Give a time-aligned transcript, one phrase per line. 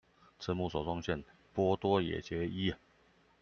[0.39, 1.23] 慈母手中線，
[1.53, 2.73] 波多野結衣